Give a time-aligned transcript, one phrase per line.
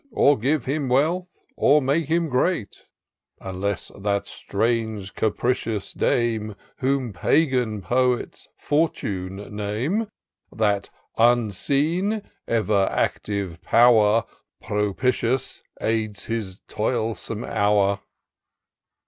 [0.11, 2.87] Or give him wealth, or make him great,
[3.39, 6.55] Unless that strange, capricious dame.
[6.77, 10.07] Whom Pagan poets Fortune name.
[10.51, 14.25] That unseen, ever active pow'r.
[14.59, 17.99] Propitious aids his toilsome hour.